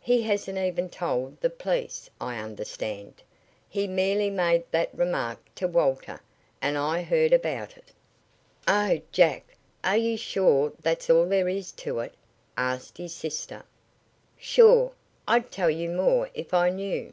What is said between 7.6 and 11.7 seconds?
it." "Oh, Jack, are you sure that's all there